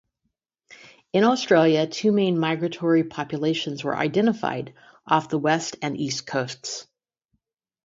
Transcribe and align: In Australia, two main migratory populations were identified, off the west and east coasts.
In 1.13 1.23
Australia, 1.23 1.85
two 1.85 2.11
main 2.11 2.39
migratory 2.39 3.03
populations 3.03 3.83
were 3.83 3.95
identified, 3.95 4.73
off 5.05 5.29
the 5.29 5.37
west 5.37 5.75
and 5.83 5.95
east 5.95 6.25
coasts. 6.25 6.87